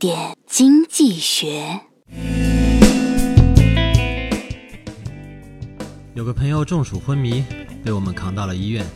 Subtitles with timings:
[0.00, 1.78] 点经济学。
[6.14, 7.44] 有个朋友中暑昏迷，
[7.84, 8.86] 被我们扛到了医院。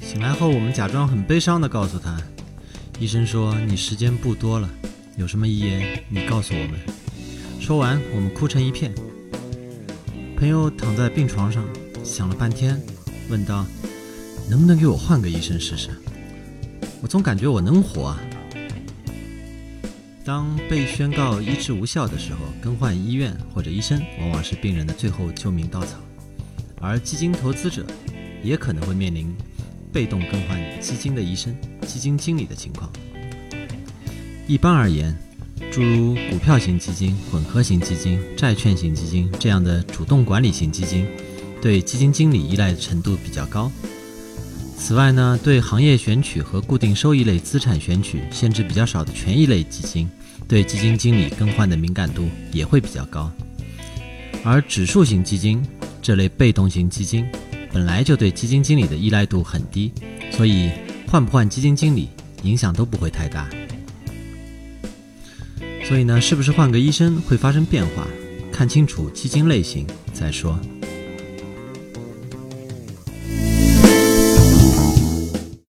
[0.00, 2.20] 醒来后，我们假装很悲伤的告诉他，
[2.98, 4.68] 医生说你时间不多了，
[5.16, 6.80] 有什么遗言你告诉我们。
[7.60, 8.92] 说完，我们哭成一片。
[10.36, 11.64] 朋友躺在病床上，
[12.02, 12.76] 想了半天，
[13.30, 13.64] 问道
[14.50, 15.90] ：“能不能给我换个医生试试？
[17.00, 18.20] 我总感觉我能活啊。”
[20.24, 25.96] 当被宣告医治无效的时候，更换医院或者医生往往是病人的最后救命稻草，
[26.80, 27.84] 而基金投资者
[28.42, 29.34] 也可能会面临
[29.92, 31.52] 被动更换基金的医生、
[31.86, 32.88] 基金经理的情况。
[34.46, 35.16] 一般而言，
[35.72, 41.04] 诸如股票型基金、混合型基金、债券型基金这样的主动管理型基金，
[41.60, 43.70] 对基金经理依赖程度比较高。
[44.84, 50.10] 此外呢，对行业选取和固定收益类资产选取限制比较少的权益类基金，
[50.48, 53.30] 对基金经理更换的敏感度也会比较高。
[54.42, 55.64] 而指数型基金
[56.02, 57.24] 这类被动型基金，
[57.72, 59.92] 本来就对基金经理的依赖度很低，
[60.32, 60.68] 所以
[61.06, 62.08] 换不换基金经理
[62.42, 63.48] 影响都不会太大。
[65.84, 68.04] 所以呢，是不是换个医生会发生变化？
[68.50, 70.58] 看清楚基金类型再说。